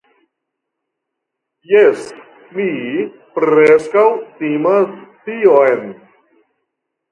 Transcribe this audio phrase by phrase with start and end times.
[1.71, 2.07] Jes,
[2.55, 2.67] mi
[3.37, 4.07] preskaŭ
[4.41, 5.89] timas tion.